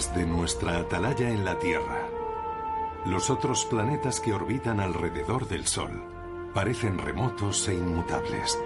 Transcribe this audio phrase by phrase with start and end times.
[0.00, 2.08] Desde nuestra atalaya en la Tierra,
[3.04, 6.02] los otros planetas que orbitan alrededor del Sol
[6.54, 8.58] parecen remotos e inmutables.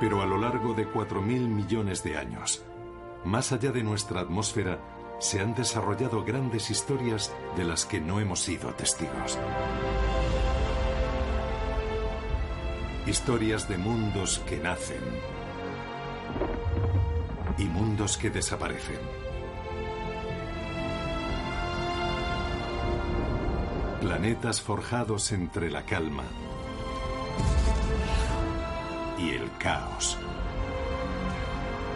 [0.00, 2.64] Pero a lo largo de 4.000 millones de años,
[3.26, 4.78] más allá de nuestra atmósfera,
[5.20, 9.38] se han desarrollado grandes historias de las que no hemos sido testigos.
[13.06, 15.02] Historias de mundos que nacen
[17.58, 19.23] y mundos que desaparecen.
[24.04, 26.24] Planetas forjados entre la calma
[29.16, 30.18] y el caos.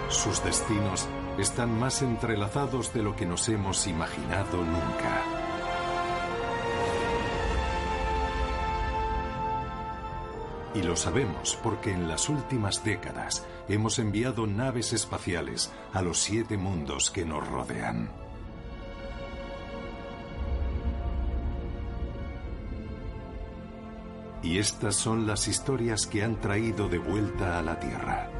[0.09, 5.23] Sus destinos están más entrelazados de lo que nos hemos imaginado nunca.
[10.75, 16.57] Y lo sabemos porque en las últimas décadas hemos enviado naves espaciales a los siete
[16.57, 18.28] mundos que nos rodean.
[24.49, 28.31] Y estas son las historias que han traído de vuelta a la Tierra.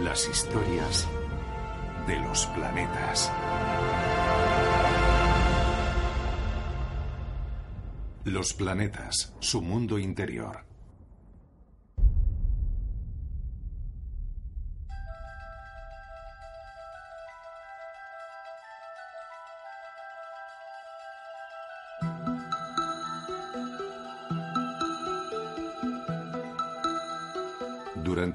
[0.00, 1.06] Las historias
[2.08, 3.30] de los planetas.
[8.24, 10.64] Los planetas, su mundo interior.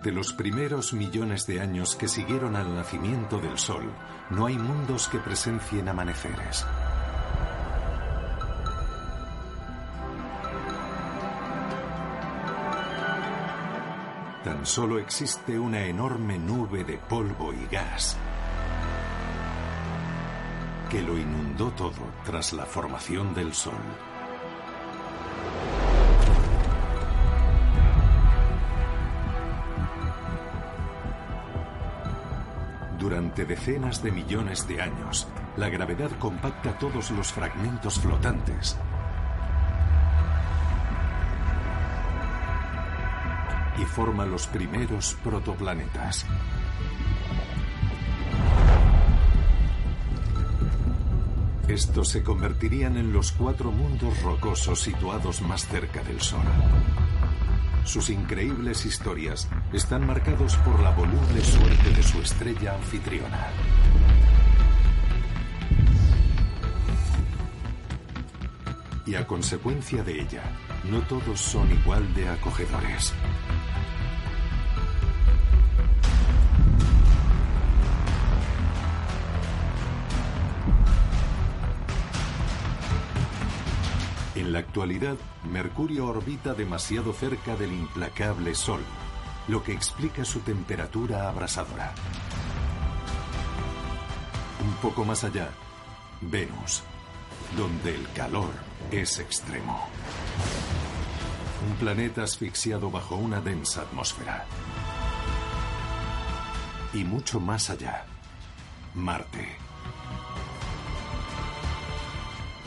[0.02, 3.84] Durante los primeros millones de años que siguieron al nacimiento del Sol,
[4.32, 6.66] no hay mundos que presencien amaneceres.
[14.44, 18.18] Tan solo existe una enorme nube de polvo y gas
[20.90, 24.11] que lo inundó todo tras la formación del Sol.
[33.32, 35.26] Durante decenas de millones de años,
[35.56, 38.78] la gravedad compacta todos los fragmentos flotantes.
[43.80, 46.26] Y forma los primeros protoplanetas.
[51.70, 56.44] Estos se convertirían en los cuatro mundos rocosos situados más cerca del Sol.
[57.86, 63.48] Sus increíbles historias están marcados por la voluble suerte de su estrella anfitriona.
[69.06, 70.44] Y a consecuencia de ella,
[70.90, 73.14] no todos son igual de acogedores.
[84.36, 85.18] En la actualidad,
[85.52, 88.82] Mercurio orbita demasiado cerca del implacable Sol,
[89.48, 91.94] lo que explica su temperatura abrasadora.
[94.64, 95.50] Un poco más allá,
[96.22, 96.84] Venus,
[97.58, 98.52] donde el calor
[98.92, 99.88] es extremo.
[101.68, 104.46] Un planeta asfixiado bajo una densa atmósfera.
[106.94, 108.06] Y mucho más allá,
[108.94, 109.56] Marte.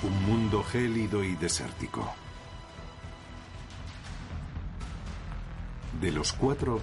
[0.02, 2.14] Un mundo gélido y desértico.
[6.00, 6.80] De los cuatro,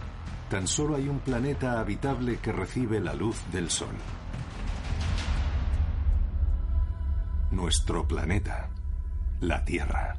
[0.50, 3.96] tan solo hay un planeta habitable que recibe la luz del Sol.
[7.52, 8.70] Nuestro planeta,
[9.42, 10.18] la Tierra.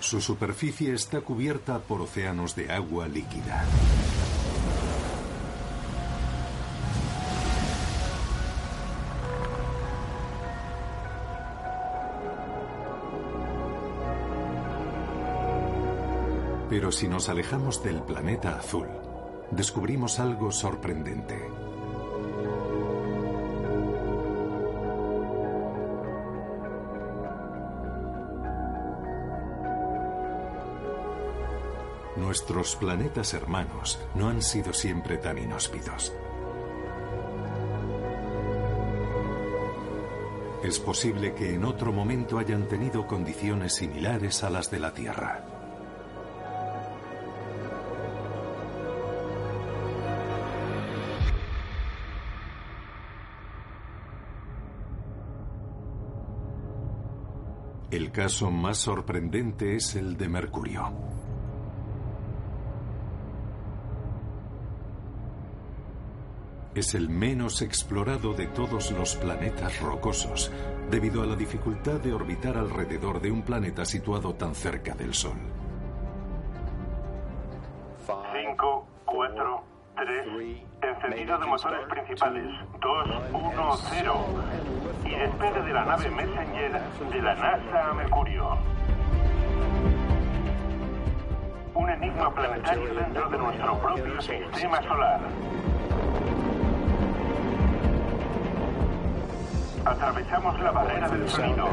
[0.00, 3.64] Su superficie está cubierta por océanos de agua líquida.
[16.74, 18.88] Pero si nos alejamos del planeta azul,
[19.52, 21.40] descubrimos algo sorprendente.
[32.16, 36.12] Nuestros planetas hermanos no han sido siempre tan inhóspitos.
[40.64, 45.53] Es posible que en otro momento hayan tenido condiciones similares a las de la Tierra.
[58.14, 60.88] El caso más sorprendente es el de Mercurio.
[66.76, 70.52] Es el menos explorado de todos los planetas rocosos,
[70.92, 75.63] debido a la dificultad de orbitar alrededor de un planeta situado tan cerca del Sol.
[81.14, 82.44] Encendido de motores principales,
[82.80, 84.24] 2, 1, 0,
[85.04, 88.58] y despegue de la nave Messenger de la NASA a Mercurio.
[91.74, 95.20] Un enigma planetario dentro de nuestro propio sistema solar.
[99.84, 101.68] Atravesamos la barrera del sonido.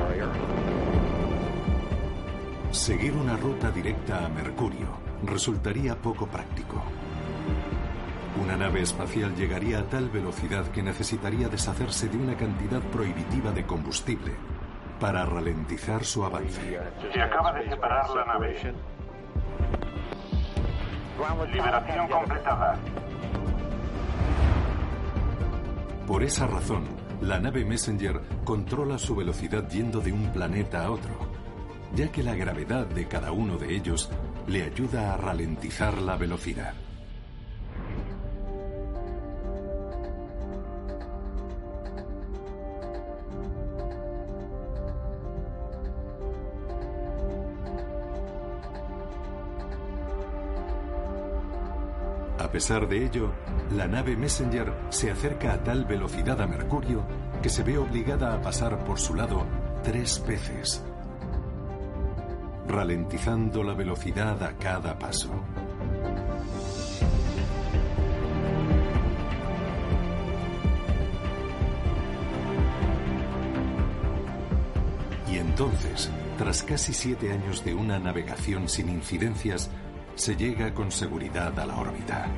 [2.72, 4.88] Seguir una ruta directa a Mercurio
[5.24, 6.84] resultaría poco práctico.
[8.42, 13.68] Una nave espacial llegaría a tal velocidad que necesitaría deshacerse de una cantidad prohibitiva de
[13.68, 14.34] combustible
[15.00, 16.80] para ralentizar su avance.
[17.14, 18.74] Se acaba de separar la nave.
[21.54, 22.80] Liberación completada.
[26.08, 26.86] Por esa razón,
[27.22, 31.14] la nave Messenger controla su velocidad yendo de un planeta a otro,
[31.94, 34.10] ya que la gravedad de cada uno de ellos
[34.48, 36.74] le ayuda a ralentizar la velocidad.
[52.52, 53.32] A pesar de ello,
[53.78, 57.02] la nave Messenger se acerca a tal velocidad a Mercurio
[57.42, 59.46] que se ve obligada a pasar por su lado
[59.84, 60.84] tres veces,
[62.68, 65.32] ralentizando la velocidad a cada paso.
[75.32, 79.70] Y entonces, tras casi siete años de una navegación sin incidencias,
[80.16, 82.30] se llega con seguridad a la órbita.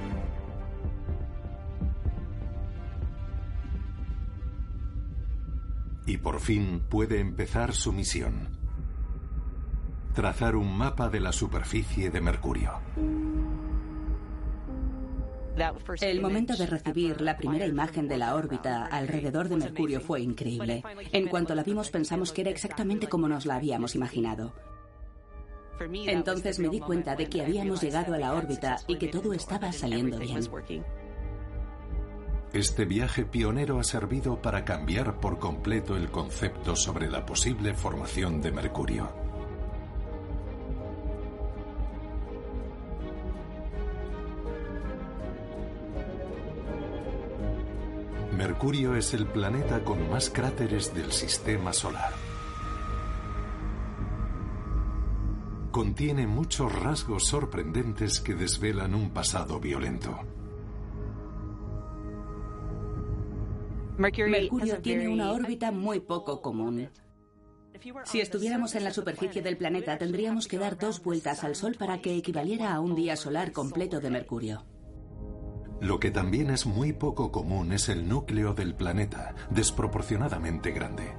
[6.05, 8.49] Y por fin puede empezar su misión.
[10.13, 12.71] Trazar un mapa de la superficie de Mercurio.
[16.01, 20.83] El momento de recibir la primera imagen de la órbita alrededor de Mercurio fue increíble.
[21.11, 24.53] En cuanto la vimos pensamos que era exactamente como nos la habíamos imaginado.
[25.79, 29.71] Entonces me di cuenta de que habíamos llegado a la órbita y que todo estaba
[29.71, 30.41] saliendo bien.
[32.53, 38.41] Este viaje pionero ha servido para cambiar por completo el concepto sobre la posible formación
[38.41, 39.11] de Mercurio.
[48.37, 52.22] Mercurio es el planeta con más cráteres del sistema solar.
[55.73, 60.15] Contiene muchos rasgos sorprendentes que desvelan un pasado violento.
[63.97, 66.91] Mercurio tiene una órbita muy poco común.
[68.03, 72.01] Si estuviéramos en la superficie del planeta, tendríamos que dar dos vueltas al Sol para
[72.01, 74.67] que equivaliera a un día solar completo de Mercurio.
[75.81, 81.15] Lo que también es muy poco común es el núcleo del planeta, desproporcionadamente grande.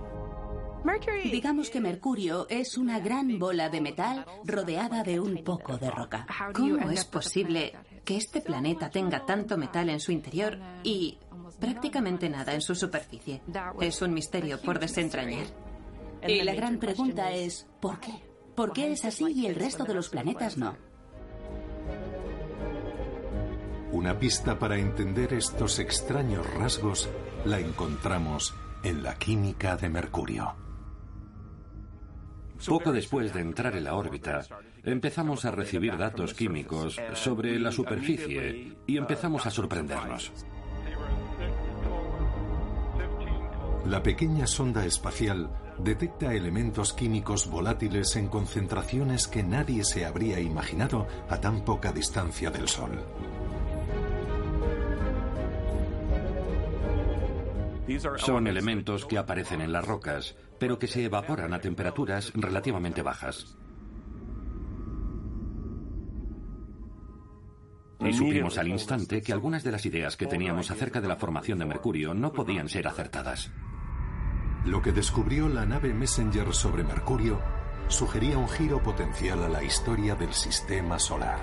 [1.25, 6.27] Digamos que Mercurio es una gran bola de metal rodeada de un poco de roca.
[6.55, 7.73] ¿Cómo es posible
[8.05, 11.19] que este planeta tenga tanto metal en su interior y
[11.59, 13.43] prácticamente nada en su superficie?
[13.81, 15.47] Es un misterio por desentrañar.
[16.27, 18.13] Y la gran pregunta es, ¿por qué?
[18.55, 20.77] ¿Por qué es así y el resto de los planetas no?
[23.91, 27.09] Una pista para entender estos extraños rasgos
[27.45, 30.64] la encontramos en la química de Mercurio.
[32.67, 34.43] Poco después de entrar en la órbita,
[34.83, 40.33] empezamos a recibir datos químicos sobre la superficie y empezamos a sorprendernos.
[43.87, 51.07] La pequeña sonda espacial detecta elementos químicos volátiles en concentraciones que nadie se habría imaginado
[51.29, 53.05] a tan poca distancia del Sol.
[58.17, 63.57] Son elementos que aparecen en las rocas, pero que se evaporan a temperaturas relativamente bajas.
[68.01, 71.59] Y supimos al instante que algunas de las ideas que teníamos acerca de la formación
[71.59, 73.51] de Mercurio no podían ser acertadas.
[74.67, 77.41] Lo que descubrió la nave Messenger sobre Mercurio
[77.89, 81.39] sugería un giro potencial a la historia del sistema solar.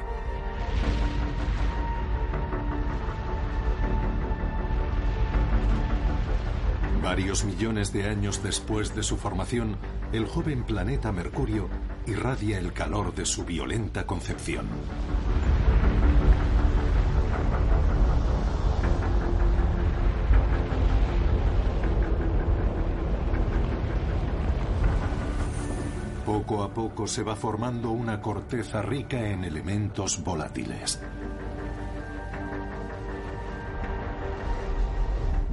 [7.02, 9.76] Varios millones de años después de su formación,
[10.14, 11.68] el joven planeta Mercurio
[12.06, 14.68] irradia el calor de su violenta concepción.
[26.24, 31.02] Poco a poco se va formando una corteza rica en elementos volátiles.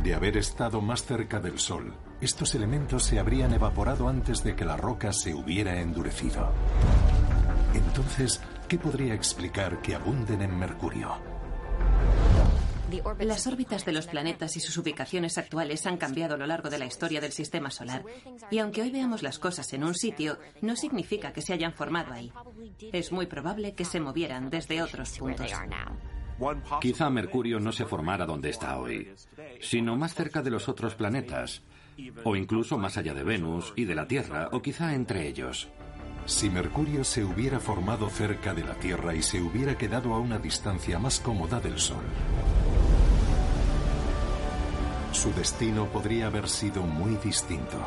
[0.08, 4.64] De haber estado más cerca del Sol, estos elementos se habrían evaporado antes de que
[4.64, 6.50] la roca se hubiera endurecido.
[7.74, 11.10] Entonces, ¿qué podría explicar que abunden en Mercurio?
[13.18, 16.78] Las órbitas de los planetas y sus ubicaciones actuales han cambiado a lo largo de
[16.78, 18.02] la historia del sistema solar.
[18.50, 22.14] Y aunque hoy veamos las cosas en un sitio, no significa que se hayan formado
[22.14, 22.32] ahí.
[22.92, 25.52] Es muy probable que se movieran desde otros puntos.
[26.80, 29.12] Quizá Mercurio no se formara donde está hoy,
[29.60, 31.62] sino más cerca de los otros planetas,
[32.24, 35.68] o incluso más allá de Venus y de la Tierra, o quizá entre ellos.
[36.26, 40.38] Si Mercurio se hubiera formado cerca de la Tierra y se hubiera quedado a una
[40.38, 42.04] distancia más cómoda del Sol,
[45.12, 47.78] su destino podría haber sido muy distinto.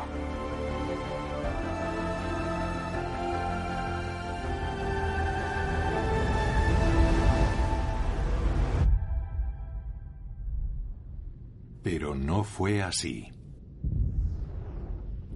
[11.82, 13.32] Pero no fue así.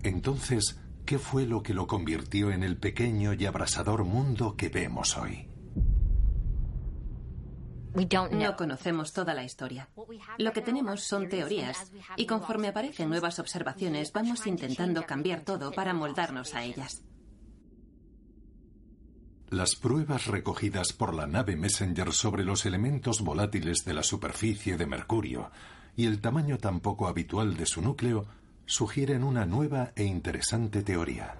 [0.03, 5.17] Entonces, ¿qué fue lo que lo convirtió en el pequeño y abrasador mundo que vemos
[5.17, 5.49] hoy?
[8.31, 9.89] No conocemos toda la historia.
[10.39, 15.95] Lo que tenemos son teorías y conforme aparecen nuevas observaciones vamos intentando cambiar todo para
[15.95, 17.03] moldarnos a ellas.
[19.49, 24.87] Las pruebas recogidas por la nave Messenger sobre los elementos volátiles de la superficie de
[24.87, 25.51] Mercurio
[25.97, 28.27] y el tamaño tan poco habitual de su núcleo
[28.67, 31.35] sugieren una nueva e interesante teoría.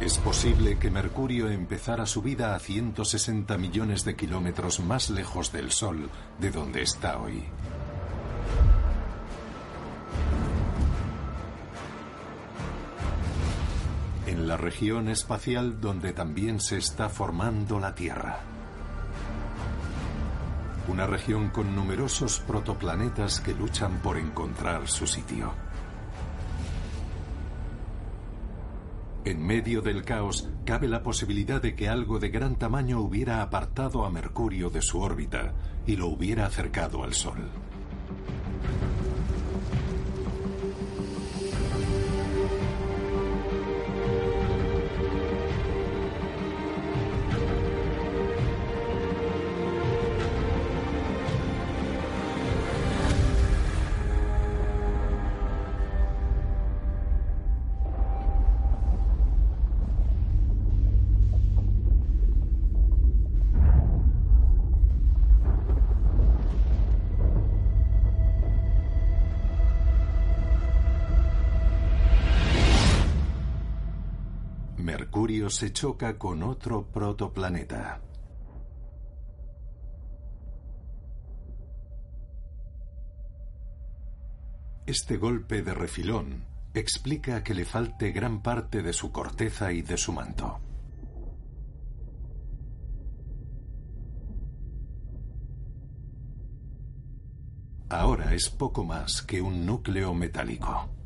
[0.00, 5.70] Es posible que Mercurio empezara su vida a 160 millones de kilómetros más lejos del
[5.70, 6.10] Sol
[6.40, 7.44] de donde está hoy.
[14.52, 18.40] La región espacial donde también se está formando la Tierra.
[20.88, 25.54] Una región con numerosos protoplanetas que luchan por encontrar su sitio.
[29.24, 34.04] En medio del caos, cabe la posibilidad de que algo de gran tamaño hubiera apartado
[34.04, 35.54] a Mercurio de su órbita
[35.86, 37.38] y lo hubiera acercado al Sol.
[75.52, 78.00] Se choca con otro protoplaneta.
[84.86, 89.96] Este golpe de refilón explica que le falte gran parte de su corteza y de
[89.96, 90.60] su manto.
[97.90, 101.01] Ahora es poco más que un núcleo metálico.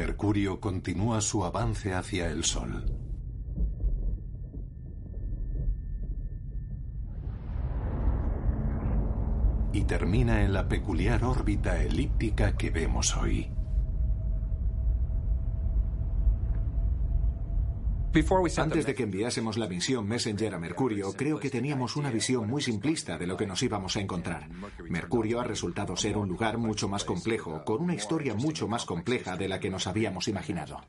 [0.00, 2.86] Mercurio continúa su avance hacia el Sol.
[9.74, 13.52] Y termina en la peculiar órbita elíptica que vemos hoy.
[18.58, 22.60] Antes de que enviásemos la misión Messenger a Mercurio, creo que teníamos una visión muy
[22.60, 24.48] simplista de lo que nos íbamos a encontrar.
[24.88, 29.36] Mercurio ha resultado ser un lugar mucho más complejo, con una historia mucho más compleja
[29.36, 30.80] de la que nos habíamos imaginado.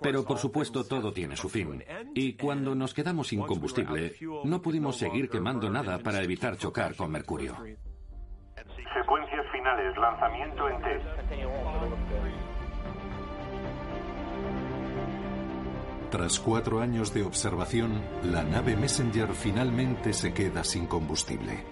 [0.00, 1.84] Pero por supuesto todo tiene su fin.
[2.14, 7.10] Y cuando nos quedamos sin combustible, no pudimos seguir quemando nada para evitar chocar con
[7.10, 7.56] Mercurio.
[8.94, 11.06] Secuencias finales, lanzamiento en test.
[16.10, 21.64] Tras cuatro años de observación, la nave Messenger finalmente se queda sin combustible.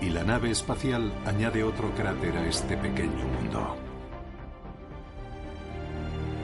[0.00, 3.76] Y la nave espacial añade otro cráter a este pequeño mundo.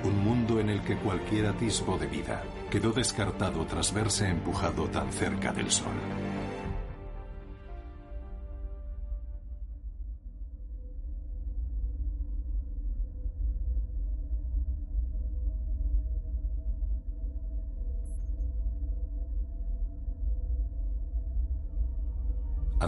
[0.04, 5.10] Un mundo en el que cualquier atisbo de vida quedó descartado tras verse empujado tan
[5.12, 6.27] cerca del Sol.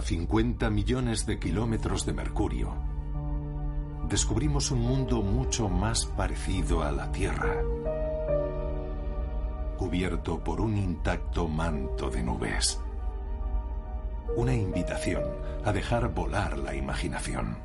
[0.01, 2.73] A 50 millones de kilómetros de Mercurio,
[4.09, 7.61] descubrimos un mundo mucho más parecido a la Tierra,
[9.77, 12.79] cubierto por un intacto manto de nubes.
[14.35, 15.23] Una invitación
[15.63, 17.59] a dejar volar la imaginación.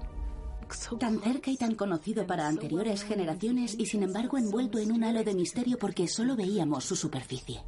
[0.98, 5.24] Tan cerca y tan conocido para anteriores generaciones y sin embargo envuelto en un halo
[5.24, 7.62] de misterio porque solo veíamos su superficie.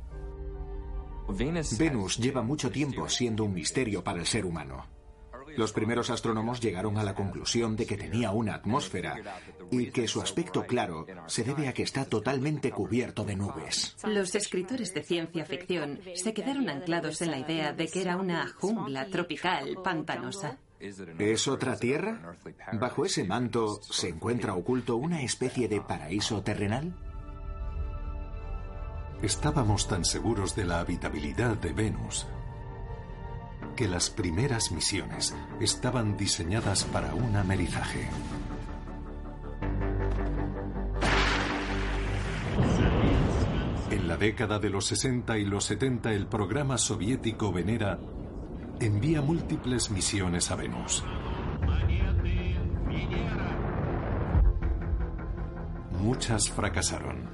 [1.28, 4.87] Venus lleva mucho tiempo siendo un misterio para el ser humano.
[5.56, 9.16] Los primeros astrónomos llegaron a la conclusión de que tenía una atmósfera
[9.70, 13.97] y que su aspecto claro se debe a que está totalmente cubierto de nubes.
[14.04, 18.49] Los escritores de ciencia ficción se quedaron anclados en la idea de que era una
[18.58, 20.58] jungla tropical pantanosa.
[20.80, 22.37] ¿Es otra tierra?
[22.75, 26.94] ¿Bajo ese manto se encuentra oculto una especie de paraíso terrenal?
[29.22, 32.26] Estábamos tan seguros de la habitabilidad de Venus
[33.75, 38.08] que las primeras misiones estaban diseñadas para un amerizaje.
[43.90, 47.98] En la década de los 60 y los 70 el programa soviético Venera
[48.78, 51.04] envía múltiples misiones a Venus.
[56.00, 57.28] Muchas fracasaron.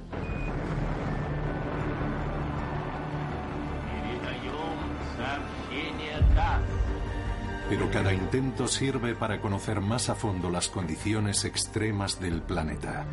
[7.69, 13.05] Pero cada intento sirve para conocer más a fondo las condiciones extremas del planeta.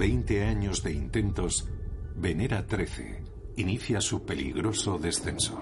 [0.00, 1.68] 20 años de intentos,
[2.16, 3.22] Venera 13
[3.58, 5.60] inicia su peligroso descenso.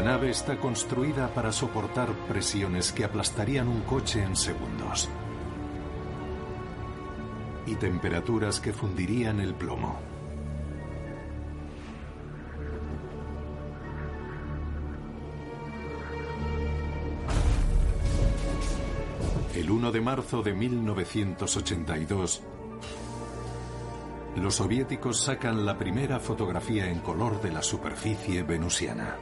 [0.00, 5.10] La nave está construida para soportar presiones que aplastarían un coche en segundos
[7.66, 10.00] y temperaturas que fundirían el plomo.
[19.54, 22.42] El 1 de marzo de 1982,
[24.36, 29.18] los soviéticos sacan la primera fotografía en color de la superficie venusiana.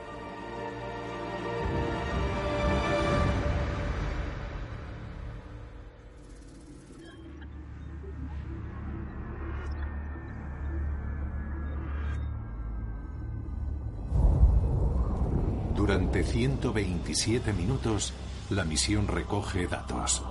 [16.38, 18.12] 127 minutos,
[18.48, 20.22] la misión recoge datos.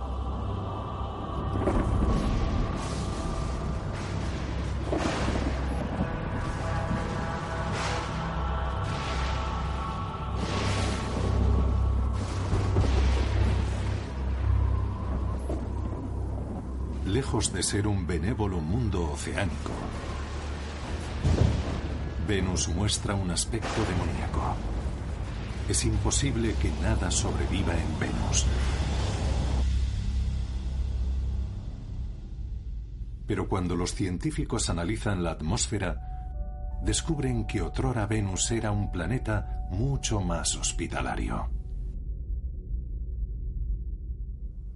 [17.06, 19.72] Lejos de ser un benévolo mundo oceánico,
[22.26, 24.77] Venus muestra un aspecto demoníaco.
[25.70, 28.46] Es imposible que nada sobreviva en Venus.
[33.28, 40.22] Pero cuando los científicos analizan la atmósfera, descubren que otrora Venus era un planeta mucho
[40.22, 41.50] más hospitalario.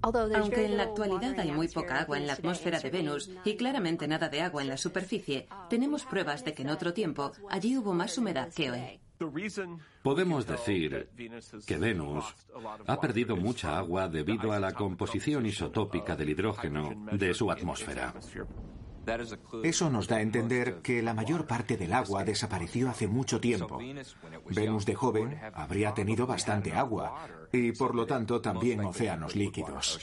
[0.02, 4.08] Aunque en la actualidad hay muy poca agua en la atmósfera de Venus y claramente
[4.08, 7.94] nada de agua en la superficie, tenemos pruebas de que en otro tiempo allí hubo
[7.94, 9.01] más humedad que hoy.
[10.02, 11.10] Podemos decir
[11.66, 12.36] que Venus
[12.88, 18.14] ha perdido mucha agua debido a la composición isotópica del hidrógeno de su atmósfera.
[19.64, 23.80] Eso nos da a entender que la mayor parte del agua desapareció hace mucho tiempo.
[24.50, 30.00] Venus de joven habría tenido bastante agua y por lo tanto también océanos líquidos.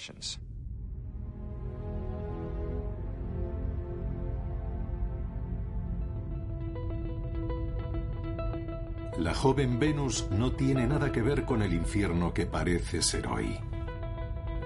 [9.18, 13.58] La joven Venus no tiene nada que ver con el infierno que parece ser hoy.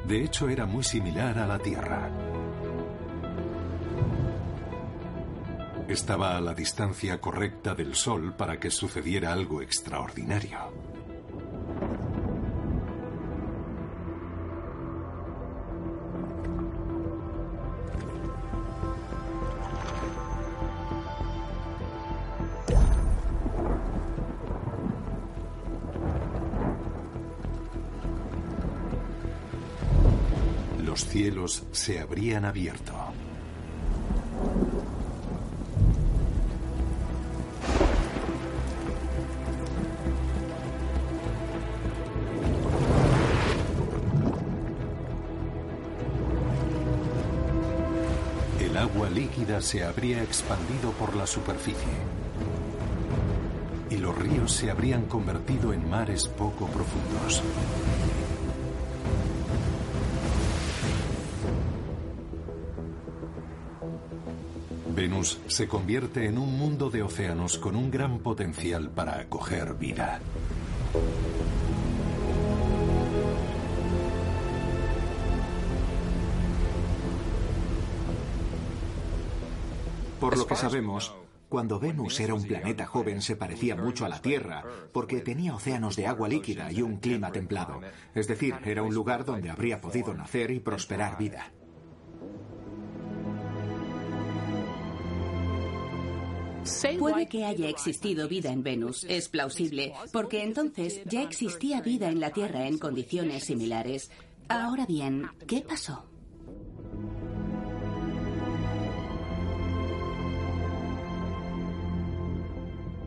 [0.06, 2.10] De hecho, era muy similar a la Tierra.
[5.88, 10.91] Estaba a la distancia correcta del Sol para que sucediera algo extraordinario.
[31.82, 32.92] Se habrían abierto.
[48.60, 51.74] El agua líquida se habría expandido por la superficie
[53.90, 57.42] y los ríos se habrían convertido en mares poco profundos.
[65.02, 70.20] Venus se convierte en un mundo de océanos con un gran potencial para acoger vida.
[80.20, 81.12] Por lo que sabemos,
[81.48, 84.62] cuando Venus era un planeta joven se parecía mucho a la Tierra,
[84.92, 87.80] porque tenía océanos de agua líquida y un clima templado.
[88.14, 91.50] Es decir, era un lugar donde habría podido nacer y prosperar vida.
[96.98, 102.20] Puede que haya existido vida en Venus, es plausible, porque entonces ya existía vida en
[102.20, 104.10] la Tierra en condiciones similares.
[104.48, 106.04] Ahora bien, ¿qué pasó?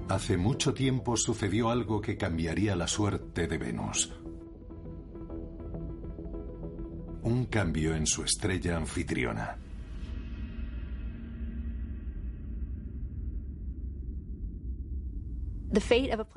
[0.09, 4.13] Hace mucho tiempo sucedió algo que cambiaría la suerte de Venus.
[7.23, 9.64] Un cambio en su estrella anfitriona.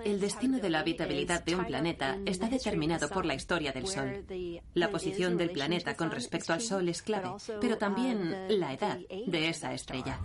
[0.04, 4.24] El destino de la habitabilidad de un planeta está determinado por la historia del Sol.
[4.74, 9.48] La posición del planeta con respecto al Sol es clave, pero también la edad de
[9.48, 10.18] esa estrella.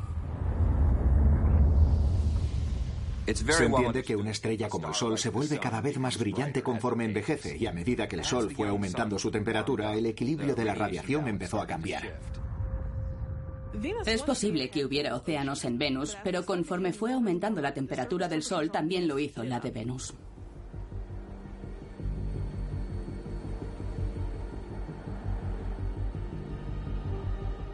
[3.25, 7.05] Se entiende que una estrella como el Sol se vuelve cada vez más brillante conforme
[7.05, 10.73] envejece y a medida que el Sol fue aumentando su temperatura, el equilibrio de la
[10.73, 12.19] radiación empezó a cambiar.
[14.05, 18.71] Es posible que hubiera océanos en Venus, pero conforme fue aumentando la temperatura del Sol,
[18.71, 20.13] también lo hizo la de Venus.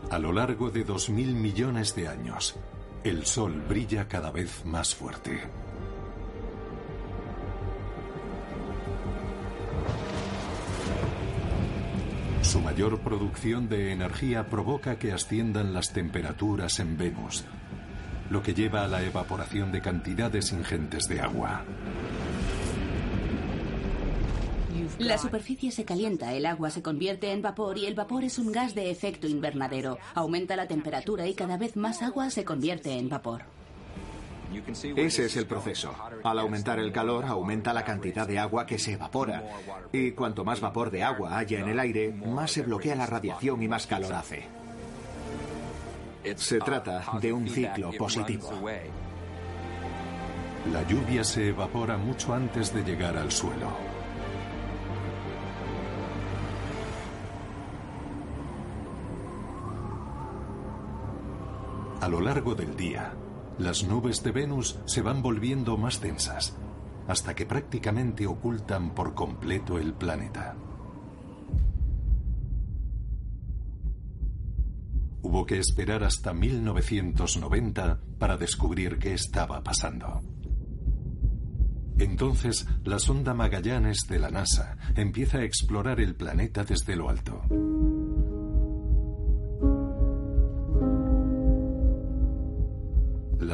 [0.10, 2.56] A lo largo de 2.000 millones de años,
[3.04, 5.40] el Sol brilla cada vez más fuerte.
[12.50, 17.46] Su mayor producción de energía provoca que asciendan las temperaturas en Venus,
[18.32, 21.64] lo que lleva a la evaporación de cantidades ingentes de agua.
[24.98, 28.52] La superficie se calienta, el agua se convierte en vapor y el vapor es un
[28.52, 30.00] gas de efecto invernadero.
[30.16, 33.44] Aumenta la temperatura y cada vez más agua se convierte en vapor.
[34.96, 35.94] Ese es el proceso.
[36.24, 39.44] Al aumentar el calor, aumenta la cantidad de agua que se evapora.
[39.92, 43.62] Y cuanto más vapor de agua haya en el aire, más se bloquea la radiación
[43.62, 44.48] y más calor hace.
[46.36, 48.50] Se trata de un ciclo positivo.
[50.72, 53.70] La lluvia se evapora mucho antes de llegar al suelo.
[62.02, 63.14] A lo largo del día,
[63.60, 66.56] las nubes de Venus se van volviendo más densas,
[67.08, 70.56] hasta que prácticamente ocultan por completo el planeta.
[75.22, 80.22] Hubo que esperar hasta 1990 para descubrir qué estaba pasando.
[81.98, 87.42] Entonces, la sonda Magallanes de la NASA empieza a explorar el planeta desde lo alto.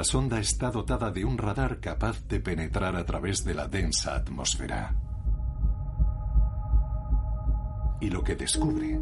[0.05, 4.95] Sonda está dotada de un radar capaz de penetrar a través de la densa atmósfera.
[7.99, 8.99] Y lo que descubre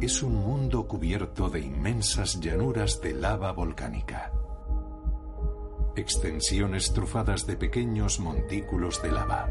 [0.00, 4.32] es un mundo cubierto de inmensas llanuras de lava volcánica.
[5.94, 9.48] Extensiones trufadas de pequeños montículos de lava.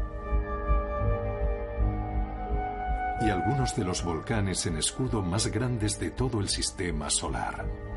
[3.20, 7.89] Y algunos de los volcanes en escudo más grandes de todo el sistema solar.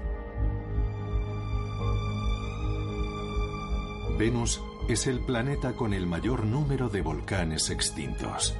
[4.17, 8.55] Venus es el planeta con el mayor número de volcanes extintos.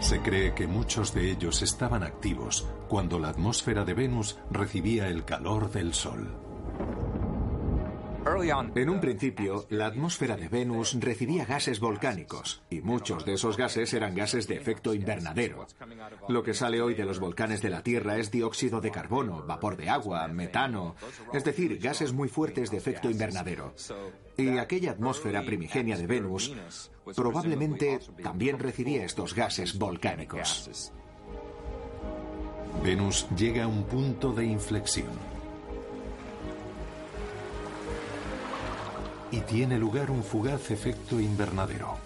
[0.00, 5.24] Se cree que muchos de ellos estaban activos cuando la atmósfera de Venus recibía el
[5.24, 6.47] calor del Sol.
[8.40, 13.92] En un principio, la atmósfera de Venus recibía gases volcánicos, y muchos de esos gases
[13.94, 15.66] eran gases de efecto invernadero.
[16.28, 19.76] Lo que sale hoy de los volcanes de la Tierra es dióxido de carbono, vapor
[19.76, 20.94] de agua, metano,
[21.32, 23.74] es decir, gases muy fuertes de efecto invernadero.
[24.36, 26.54] Y aquella atmósfera primigenia de Venus
[27.16, 30.92] probablemente también recibía estos gases volcánicos.
[32.84, 35.37] Venus llega a un punto de inflexión.
[39.30, 41.96] Y tiene lugar un fugaz efecto invernadero.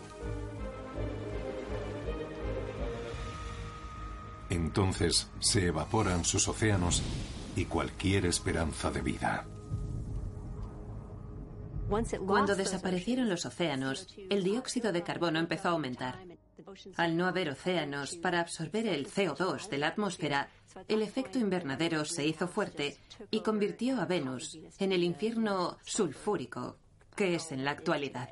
[4.50, 7.02] Entonces se evaporan sus océanos
[7.56, 9.46] y cualquier esperanza de vida.
[12.26, 16.18] Cuando desaparecieron los océanos, el dióxido de carbono empezó a aumentar.
[16.96, 20.48] Al no haber océanos para absorber el CO2 de la atmósfera,
[20.88, 22.96] el efecto invernadero se hizo fuerte
[23.30, 26.78] y convirtió a Venus en el infierno sulfúrico
[27.14, 28.28] que es en la actualidad.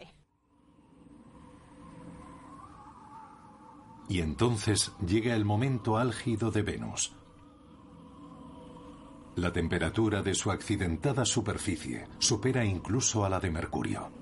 [4.08, 7.14] Y entonces llega el momento álgido de Venus.
[9.36, 14.19] La temperatura de su accidentada superficie supera incluso a la de Mercurio.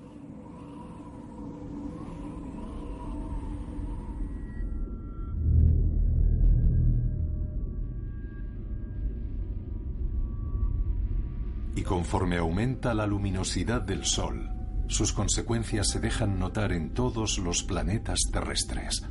[11.79, 14.51] Y conforme aumenta la luminosidad del Sol,
[14.89, 19.07] sus consecuencias se dejan notar en todos los planetas terrestres.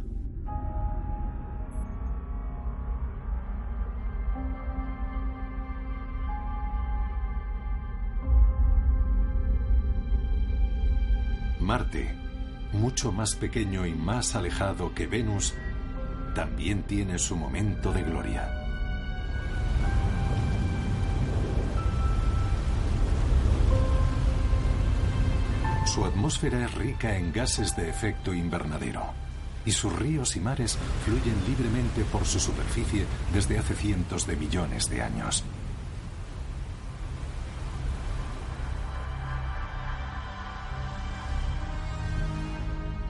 [11.59, 12.15] Marte,
[12.75, 15.55] mucho más pequeño y más alejado que Venus,
[16.35, 18.58] también tiene su momento de gloria.
[25.89, 29.03] Su atmósfera es rica en gases de efecto invernadero
[29.65, 34.91] y sus ríos y mares fluyen libremente por su superficie desde hace cientos de millones
[34.91, 35.43] de años.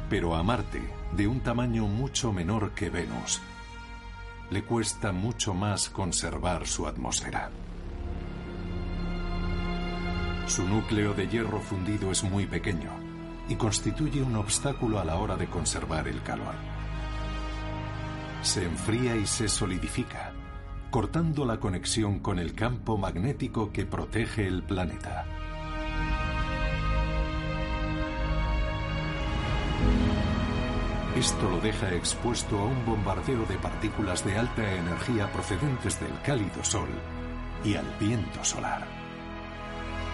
[0.09, 0.81] Pero a Marte,
[1.17, 3.41] de un tamaño mucho menor que Venus,
[4.51, 7.51] le cuesta mucho más conservar su atmósfera.
[10.49, 12.91] Su núcleo de hierro fundido es muy pequeño
[13.51, 16.55] y constituye un obstáculo a la hora de conservar el calor.
[18.41, 20.33] Se enfría y se solidifica,
[20.91, 25.27] cortando la conexión con el campo magnético que protege el planeta.
[31.15, 36.65] Esto lo deja expuesto a un bombardeo de partículas de alta energía procedentes del cálido
[36.65, 36.89] Sol
[37.65, 38.98] y al viento solar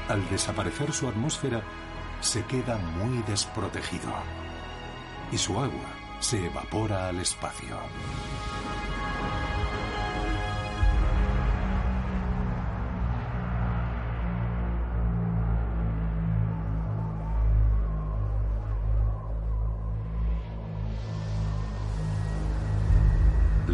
[0.09, 1.63] al desaparecer su atmósfera,
[2.21, 4.13] se queda muy desprotegido
[5.33, 5.91] y su agua
[6.21, 7.77] se evapora al espacio.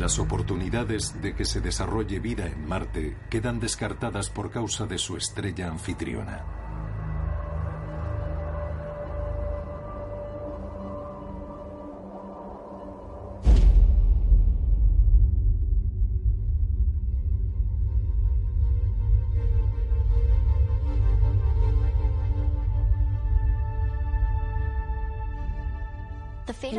[0.01, 5.19] Las oportunidades de que se desarrolle vida en Marte quedan descartadas por causa de su
[5.19, 6.60] estrella anfitriona.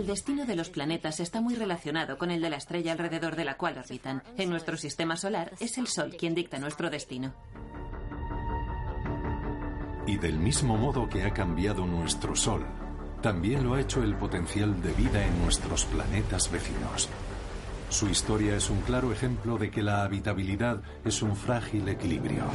[0.02, 3.46] El destino de los planetas está muy relacionado con el de la estrella alrededor de
[3.46, 4.24] la cual orbitan.
[4.36, 7.36] En nuestro sistema solar es el Sol quien dicta nuestro destino.
[10.08, 12.66] Y del mismo modo que ha cambiado nuestro Sol,
[13.22, 17.08] también lo ha hecho el potencial de vida en nuestros planetas vecinos.
[17.90, 22.46] Su historia es un claro ejemplo de que la habitabilidad es un frágil equilibrio.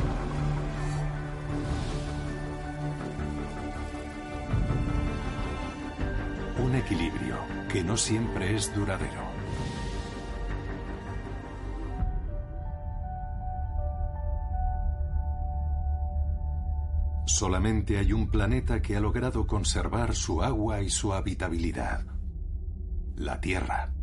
[6.66, 7.36] Un equilibrio
[7.68, 9.22] que no siempre es duradero.
[17.24, 22.04] Solamente hay un planeta que ha logrado conservar su agua y su habitabilidad.
[23.14, 23.95] La Tierra.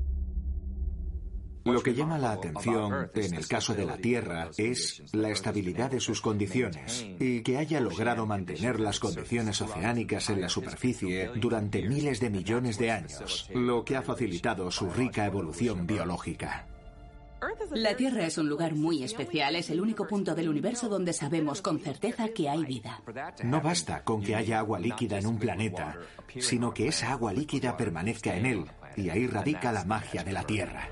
[1.65, 5.99] Lo que llama la atención en el caso de la Tierra es la estabilidad de
[5.99, 12.19] sus condiciones y que haya logrado mantener las condiciones oceánicas en la superficie durante miles
[12.19, 16.67] de millones de años, lo que ha facilitado su rica evolución biológica.
[17.71, 21.61] La Tierra es un lugar muy especial, es el único punto del universo donde sabemos
[21.61, 23.01] con certeza que hay vida.
[23.43, 25.97] No basta con que haya agua líquida en un planeta,
[26.39, 30.43] sino que esa agua líquida permanezca en él, y ahí radica la magia de la
[30.43, 30.89] Tierra.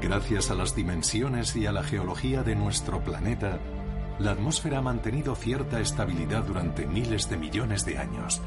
[0.00, 3.58] Gracias a las dimensiones y a la geología de nuestro planeta,
[4.18, 8.40] la atmósfera ha mantenido cierta estabilidad durante miles de millones de años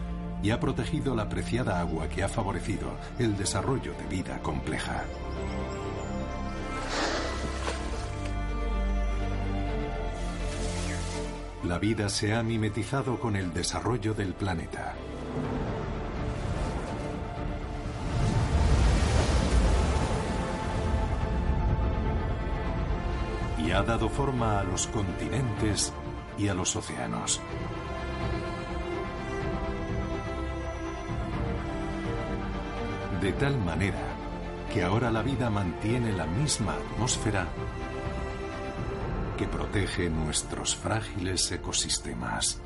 [0.43, 5.03] y ha protegido la preciada agua que ha favorecido el desarrollo de vida compleja.
[11.63, 14.93] La vida se ha mimetizado con el desarrollo del planeta.
[23.67, 25.91] Y ha dado forma a los continentes
[26.37, 27.41] y a los océanos.
[33.19, 33.99] De tal manera
[34.73, 37.45] que ahora la vida mantiene la misma atmósfera
[39.37, 42.61] que protege nuestros frágiles ecosistemas.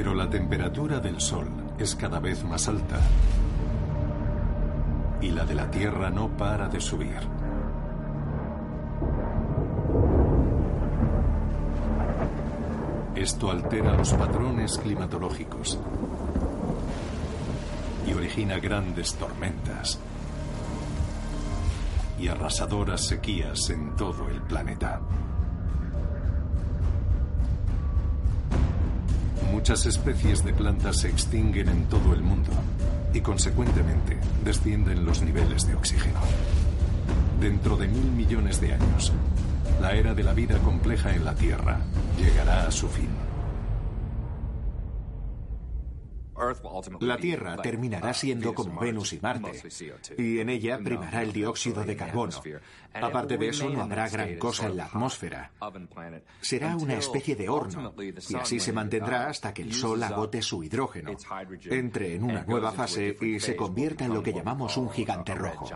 [0.00, 1.46] Pero la temperatura del Sol
[1.78, 2.98] es cada vez más alta
[5.20, 7.18] y la de la Tierra no para de subir.
[13.14, 15.78] Esto altera los patrones climatológicos
[18.08, 19.98] y origina grandes tormentas
[22.18, 25.02] y arrasadoras sequías en todo el planeta.
[29.60, 32.50] Muchas especies de plantas se extinguen en todo el mundo
[33.12, 36.18] y consecuentemente descienden los niveles de oxígeno.
[37.38, 39.12] Dentro de mil millones de años,
[39.82, 41.78] la era de la vida compleja en la Tierra
[42.18, 43.29] llegará a su fin.
[47.00, 49.62] La Tierra terminará siendo como Venus y Marte,
[50.18, 52.40] y en ella primará el dióxido de carbono.
[52.94, 55.52] Aparte de eso, no habrá gran cosa en la atmósfera.
[56.40, 57.94] Será una especie de horno,
[58.28, 61.12] y así se mantendrá hasta que el Sol agote su hidrógeno,
[61.64, 65.68] entre en una nueva fase y se convierta en lo que llamamos un gigante rojo.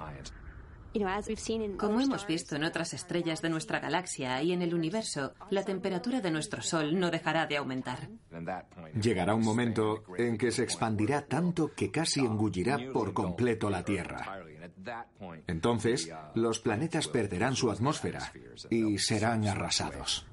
[1.76, 6.20] Como hemos visto en otras estrellas de nuestra galaxia y en el universo, la temperatura
[6.20, 8.08] de nuestro Sol no dejará de aumentar.
[9.00, 14.40] Llegará un momento en que se expandirá tanto que casi engullirá por completo la Tierra.
[15.46, 18.32] Entonces, los planetas perderán su atmósfera
[18.70, 20.26] y serán arrasados.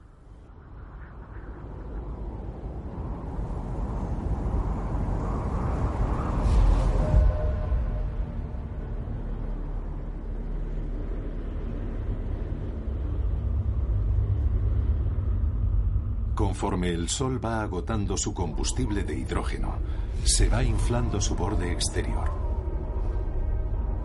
[16.62, 19.80] Conforme el Sol va agotando su combustible de hidrógeno,
[20.24, 22.32] se va inflando su borde exterior.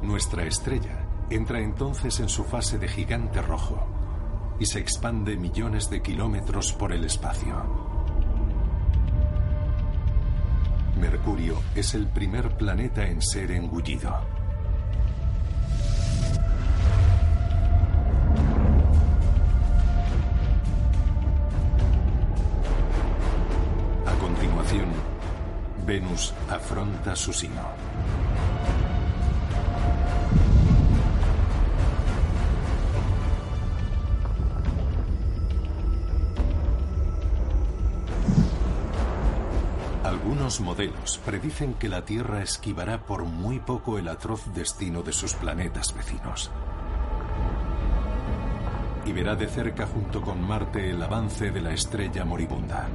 [0.01, 3.87] Nuestra estrella entra entonces en su fase de gigante rojo
[4.59, 7.63] y se expande millones de kilómetros por el espacio.
[10.99, 14.36] Mercurio es el primer planeta en ser engullido.
[25.87, 27.63] Venus afronta su sino.
[40.03, 45.35] Algunos modelos predicen que la Tierra esquivará por muy poco el atroz destino de sus
[45.35, 46.51] planetas vecinos.
[49.05, 52.89] Y verá de cerca junto con Marte el avance de la estrella moribunda.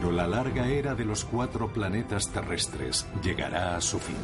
[0.00, 4.14] Pero la larga era de los cuatro planetas terrestres llegará a su fin.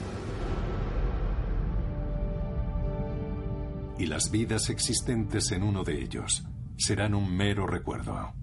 [3.98, 6.44] y las vidas existentes en uno de ellos
[6.76, 8.34] serán un mero recuerdo.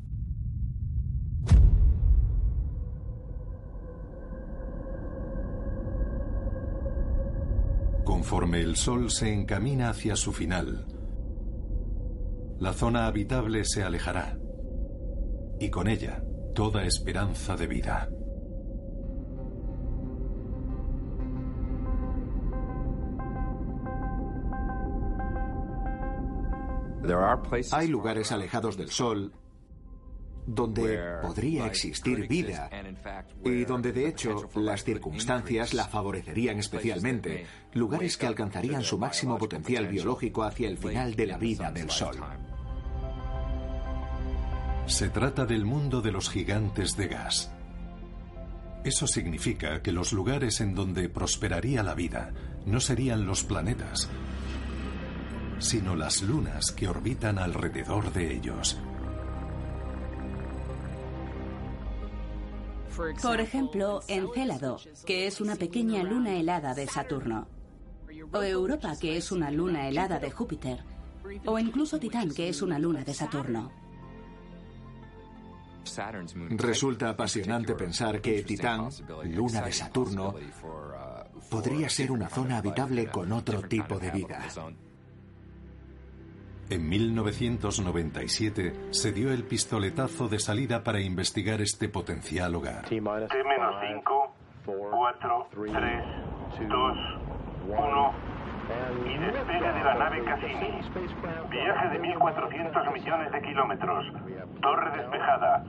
[8.03, 10.85] Conforme el Sol se encamina hacia su final,
[12.59, 14.37] la zona habitable se alejará
[15.59, 16.23] y con ella
[16.53, 18.09] toda esperanza de vida.
[27.71, 29.33] Hay lugares alejados del Sol
[30.45, 32.69] donde podría existir vida
[33.43, 39.87] y donde de hecho las circunstancias la favorecerían especialmente, lugares que alcanzarían su máximo potencial
[39.87, 42.17] biológico hacia el final de la vida del Sol.
[44.85, 47.51] Se trata del mundo de los gigantes de gas.
[48.83, 52.31] Eso significa que los lugares en donde prosperaría la vida
[52.65, 54.09] no serían los planetas,
[55.59, 58.79] sino las lunas que orbitan alrededor de ellos.
[63.21, 67.47] Por ejemplo, Encélado, que es una pequeña luna helada de Saturno.
[68.33, 70.83] O Europa, que es una luna helada de Júpiter.
[71.45, 73.80] O incluso Titán, que es una luna de Saturno.
[76.51, 78.89] Resulta apasionante pensar que Titán,
[79.25, 80.35] luna de Saturno,
[81.49, 84.45] podría ser una zona habitable con otro tipo de vida.
[86.69, 92.87] En 1997 se dio el pistoletazo de salida para investigar este potencial hogar.
[92.87, 94.29] T-5,
[94.65, 95.73] 4, 3,
[96.69, 96.97] 2,
[97.67, 98.30] 1
[99.05, 100.81] y despegue de la nave Cassini.
[101.49, 104.05] Viaje de 1.400 millones de kilómetros.
[104.61, 105.63] Torre despejada.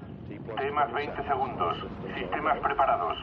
[0.57, 1.79] T más 20 segundos.
[2.15, 3.19] Sistemas preparados.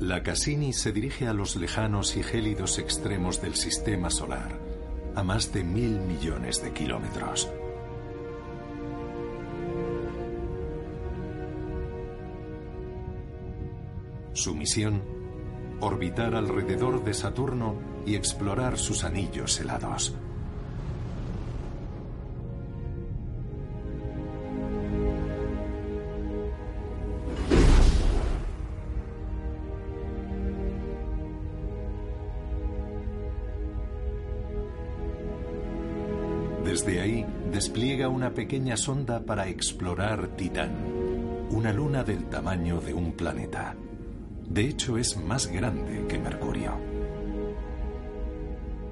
[0.00, 4.58] La Cassini se dirige a los lejanos y gélidos extremos del sistema solar,
[5.14, 7.52] a más de mil millones de kilómetros.
[14.40, 15.02] Su misión,
[15.80, 17.74] orbitar alrededor de Saturno
[18.06, 20.14] y explorar sus anillos helados.
[36.64, 40.70] Desde ahí despliega una pequeña sonda para explorar Titán,
[41.50, 43.76] una luna del tamaño de un planeta.
[44.50, 46.72] De hecho, es más grande que Mercurio.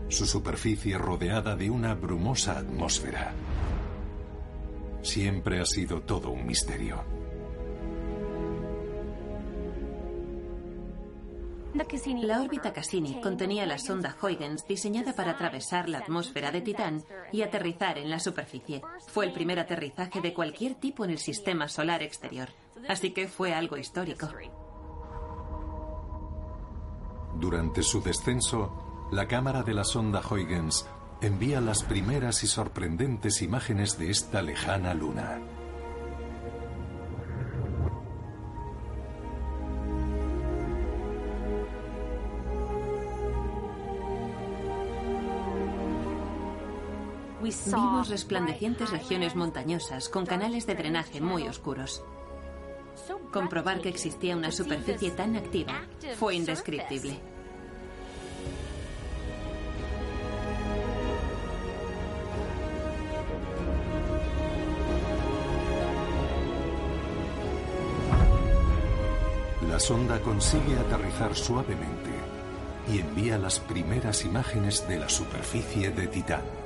[0.08, 3.32] Su superficie rodeada de una brumosa atmósfera.
[5.02, 7.02] Siempre ha sido todo un misterio.
[12.22, 17.02] La órbita Cassini contenía la sonda Huygens diseñada para atravesar la atmósfera de Titán
[17.32, 18.82] y aterrizar en la superficie.
[19.08, 22.48] Fue el primer aterrizaje de cualquier tipo en el sistema solar exterior,
[22.88, 24.28] así que fue algo histórico.
[27.38, 30.86] Durante su descenso, la cámara de la sonda Huygens
[31.20, 35.38] envía las primeras y sorprendentes imágenes de esta lejana luna.
[47.40, 52.02] Vimos resplandecientes regiones montañosas con canales de drenaje muy oscuros.
[53.32, 55.82] Comprobar que existía una superficie tan activa
[56.18, 57.18] fue indescriptible.
[69.68, 72.10] La sonda consigue aterrizar suavemente
[72.92, 76.57] y envía las primeras imágenes de la superficie de Titán.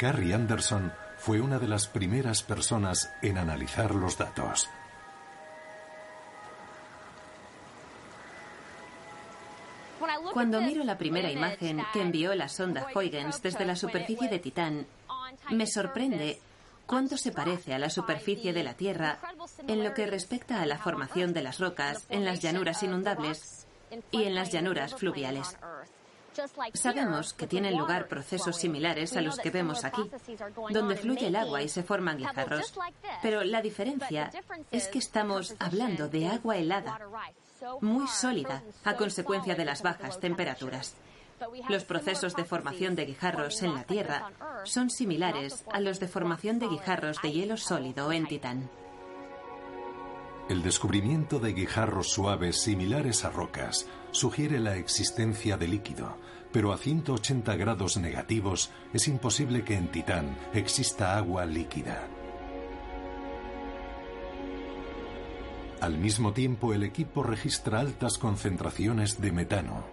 [0.00, 4.66] Carrie Anderson fue una de las primeras personas en analizar los datos.
[10.32, 14.86] Cuando miro la primera imagen que envió la sonda Huygens desde la superficie de Titán,
[15.50, 16.40] me sorprende
[16.86, 19.18] cuánto se parece a la superficie de la Tierra
[19.68, 23.66] en lo que respecta a la formación de las rocas en las llanuras inundables
[24.10, 25.58] y en las llanuras fluviales.
[26.74, 30.02] Sabemos que tienen lugar procesos similares a los que vemos aquí,
[30.70, 32.72] donde fluye el agua y se forman guijarros.
[33.22, 34.30] Pero la diferencia
[34.70, 37.00] es que estamos hablando de agua helada,
[37.80, 40.94] muy sólida, a consecuencia de las bajas temperaturas.
[41.68, 44.30] Los procesos de formación de guijarros en la Tierra
[44.64, 48.70] son similares a los de formación de guijarros de hielo sólido en Titán.
[50.50, 56.16] El descubrimiento de guijarros suaves similares a rocas sugiere la existencia de líquido,
[56.50, 62.08] pero a 180 grados negativos es imposible que en Titán exista agua líquida.
[65.80, 69.84] Al mismo tiempo, el equipo registra altas concentraciones de metano,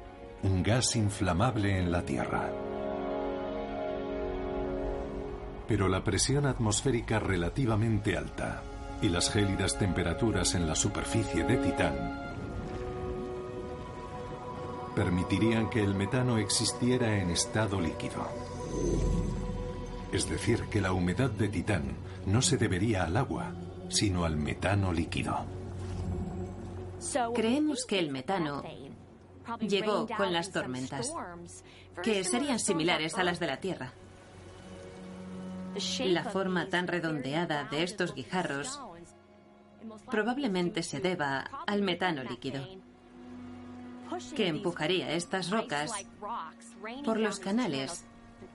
[0.41, 2.51] un gas inflamable en la Tierra.
[5.67, 8.63] Pero la presión atmosférica relativamente alta
[9.01, 12.27] y las gélidas temperaturas en la superficie de Titán
[14.97, 18.27] permitirían que el metano existiera en estado líquido.
[20.11, 21.95] Es decir, que la humedad de Titán
[22.25, 23.53] no se debería al agua,
[23.89, 25.45] sino al metano líquido.
[27.35, 28.63] Creemos que el metano
[29.59, 31.13] llegó con las tormentas,
[32.01, 33.93] que serían similares a las de la Tierra.
[35.99, 38.79] La forma tan redondeada de estos guijarros
[40.09, 42.65] probablemente se deba al metano líquido,
[44.35, 45.91] que empujaría estas rocas
[47.03, 48.05] por los canales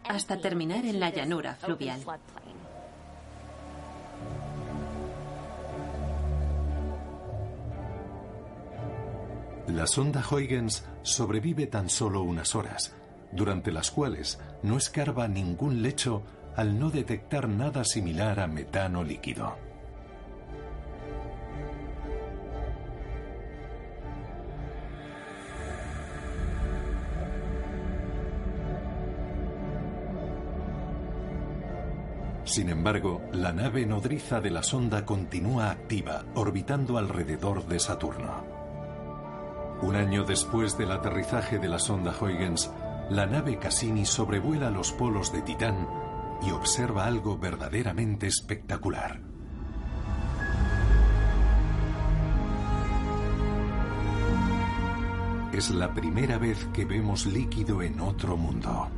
[0.04, 2.00] hasta terminar en la llanura fluvial.
[9.68, 12.94] La sonda Huygens sobrevive tan solo unas horas,
[13.30, 16.22] durante las cuales no escarba ningún lecho
[16.56, 19.71] al no detectar nada similar a metano líquido.
[32.52, 38.44] Sin embargo, la nave nodriza de la sonda continúa activa, orbitando alrededor de Saturno.
[39.80, 42.70] Un año después del aterrizaje de la sonda Huygens,
[43.08, 45.88] la nave Cassini sobrevuela los polos de Titán
[46.42, 49.22] y observa algo verdaderamente espectacular.
[55.54, 58.90] Es la primera vez que vemos líquido en otro mundo.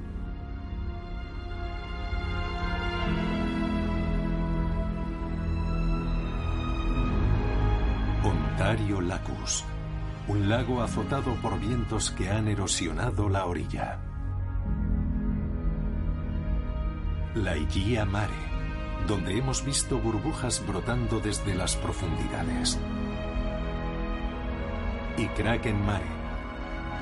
[8.64, 9.62] Lacus,
[10.26, 13.98] un lago azotado por vientos que han erosionado la orilla.
[17.34, 18.32] La Igia Mare,
[19.06, 22.80] donde hemos visto burbujas brotando desde las profundidades.
[25.18, 26.06] Y Kraken Mare,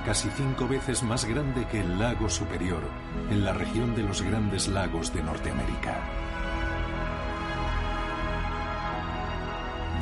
[0.05, 2.83] casi cinco veces más grande que el lago superior
[3.31, 6.22] en la región de los grandes lagos de Norteamérica.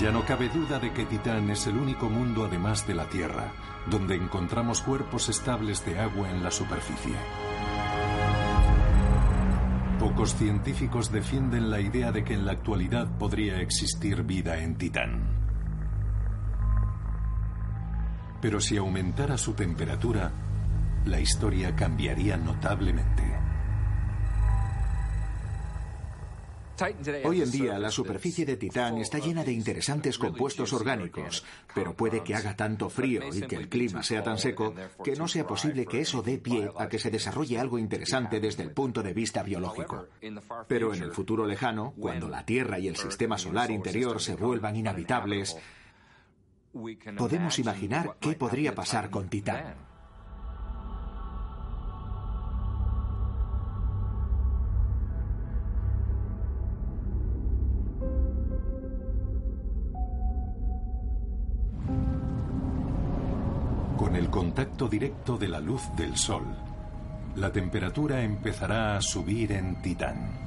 [0.00, 3.52] Ya no cabe duda de que Titán es el único mundo además de la Tierra,
[3.90, 7.14] donde encontramos cuerpos estables de agua en la superficie.
[9.98, 15.20] Pocos científicos defienden la idea de que en la actualidad podría existir vida en Titán.
[18.40, 20.32] Pero si aumentara su temperatura,
[21.04, 23.29] la historia cambiaría notablemente.
[27.24, 32.22] Hoy en día la superficie de Titán está llena de interesantes compuestos orgánicos, pero puede
[32.22, 34.74] que haga tanto frío y que el clima sea tan seco
[35.04, 38.62] que no sea posible que eso dé pie a que se desarrolle algo interesante desde
[38.62, 40.06] el punto de vista biológico.
[40.68, 44.76] Pero en el futuro lejano, cuando la Tierra y el sistema solar interior se vuelvan
[44.76, 45.56] inhabitables,
[47.16, 49.89] podemos imaginar qué podría pasar con Titán.
[64.20, 66.44] El contacto directo de la luz del Sol,
[67.36, 70.38] la temperatura empezará a subir en Titán.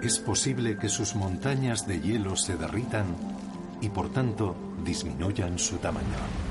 [0.00, 3.14] Es posible que sus montañas de hielo se derritan
[3.82, 6.43] y por tanto disminuyan su tamaño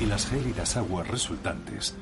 [0.00, 1.94] y las gélidas aguas resultantes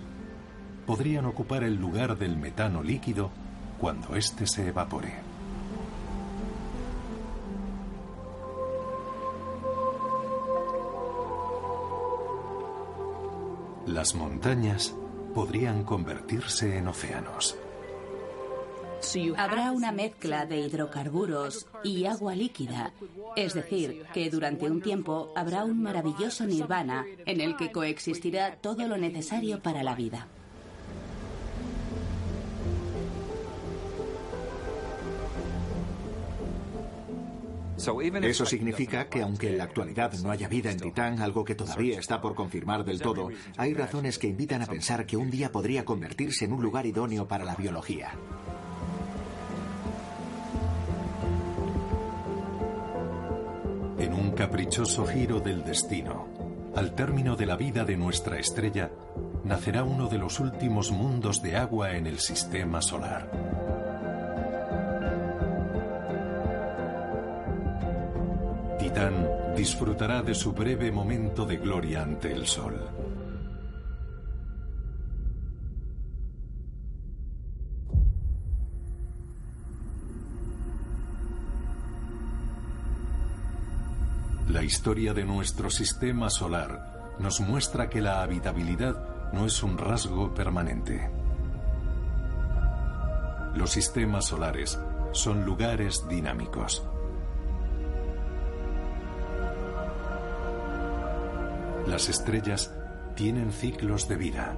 [0.87, 3.31] podrían ocupar el lugar del metano líquido
[3.79, 5.15] cuando éste se evapore.
[13.87, 14.95] Las montañas
[15.35, 17.57] podrían convertirse en océanos.
[19.37, 22.93] Habrá una mezcla de hidrocarburos y agua líquida,
[23.37, 28.87] es decir, que durante un tiempo habrá un maravilloso nirvana en el que coexistirá todo
[28.87, 30.29] lo necesario para la vida.
[38.23, 41.99] Eso significa que aunque en la actualidad no haya vida en Titán, algo que todavía
[41.99, 45.85] está por confirmar del todo, hay razones que invitan a pensar que un día podría
[45.85, 48.13] convertirse en un lugar idóneo para la biología.
[54.41, 56.27] Caprichoso giro del destino,
[56.75, 58.91] al término de la vida de nuestra estrella,
[59.45, 63.31] nacerá uno de los últimos mundos de agua en el sistema solar.
[68.79, 73.00] Titán disfrutará de su breve momento de gloria ante el Sol.
[84.71, 91.11] Historia de nuestro sistema solar nos muestra que la habitabilidad no es un rasgo permanente.
[93.57, 94.79] Los sistemas solares
[95.11, 96.85] son lugares dinámicos.
[101.89, 102.73] Las estrellas
[103.17, 104.55] tienen ciclos de vida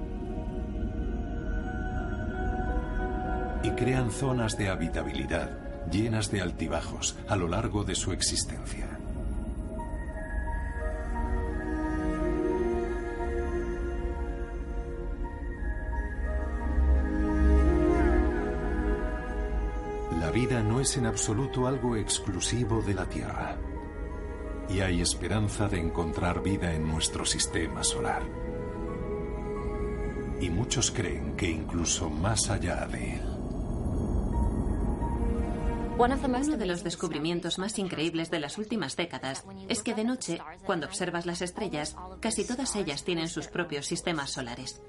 [3.63, 5.57] y crean zonas de habitabilidad
[5.91, 8.99] llenas de altibajos a lo largo de su existencia.
[20.83, 23.57] Es en absoluto algo exclusivo de la Tierra.
[24.69, 28.21] Y hay esperanza de encontrar vida en nuestro sistema solar.
[30.41, 33.21] Y muchos creen que incluso más allá de él.
[35.97, 40.85] Uno de los descubrimientos más increíbles de las últimas décadas es que de noche, cuando
[40.87, 44.81] observas las estrellas, casi todas ellas tienen sus propios sistemas solares.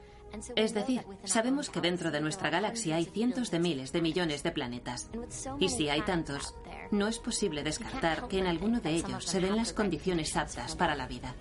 [0.56, 4.52] Es decir, sabemos que dentro de nuestra galaxia hay cientos de miles de millones de
[4.52, 5.10] planetas.
[5.58, 6.54] Y si hay tantos,
[6.90, 10.94] no es posible descartar que en alguno de ellos se den las condiciones aptas para
[10.94, 11.34] la vida.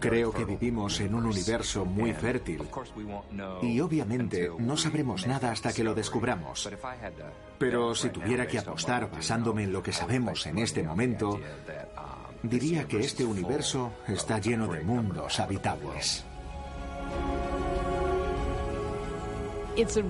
[0.00, 2.62] Creo que vivimos en un universo muy fértil
[3.62, 6.68] y obviamente no sabremos nada hasta que lo descubramos.
[7.58, 11.40] Pero si tuviera que apostar basándome en lo que sabemos en este momento,
[12.42, 16.24] diría que este universo está lleno de mundos habitables.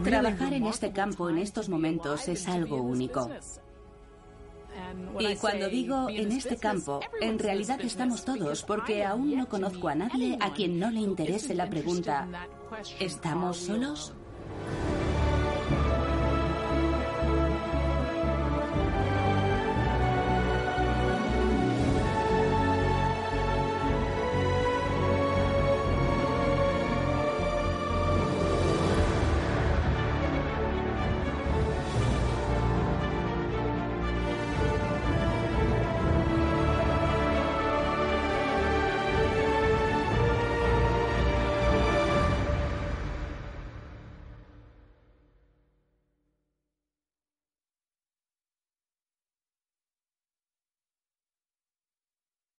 [0.04, 3.28] Trabajar en este campo en estos momentos es algo único.
[5.18, 9.94] Y cuando digo en este campo, en realidad estamos todos, porque aún no conozco a
[9.94, 12.28] nadie a quien no le interese la pregunta,
[13.00, 14.14] ¿estamos solos?